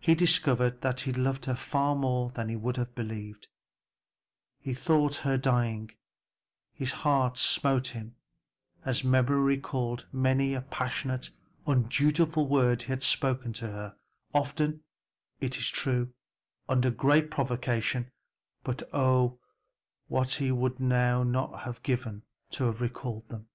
He 0.00 0.14
discovered 0.14 0.82
that 0.82 1.00
he 1.00 1.14
loved 1.14 1.46
her 1.46 1.54
far 1.56 1.96
more 1.96 2.28
than 2.30 2.50
he 2.50 2.56
would 2.56 2.76
have 2.76 2.94
believed; 2.94 3.48
he 4.58 4.74
thought 4.74 5.14
her 5.24 5.38
dying, 5.38 5.88
and 5.92 5.96
his 6.74 6.92
heart 6.92 7.38
smote 7.38 7.86
him, 7.86 8.16
as 8.84 9.02
memory 9.02 9.40
recalled 9.56 10.04
many 10.12 10.52
a 10.52 10.60
passionate, 10.60 11.30
undutiful 11.66 12.46
word 12.48 12.82
he 12.82 12.88
had 12.88 13.02
spoken 13.02 13.54
to 13.54 13.68
her; 13.68 13.96
often, 14.34 14.82
it 15.40 15.56
is 15.56 15.70
true, 15.70 16.12
under 16.68 16.90
great 16.90 17.30
provocation, 17.30 18.10
but 18.62 18.82
oh, 18.92 19.38
what 20.08 20.26
would 20.38 20.74
he 20.76 20.84
not 20.84 21.24
now 21.24 21.56
have 21.60 21.82
given 21.82 22.24
to 22.50 22.70
recall 22.72 23.24
them. 23.30 23.48